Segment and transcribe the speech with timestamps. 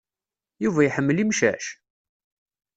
[0.63, 1.65] Yuba iḥemmel imcac?